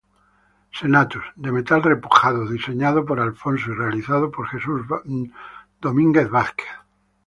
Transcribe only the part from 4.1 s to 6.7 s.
por Jesús Domínguez Vázquez.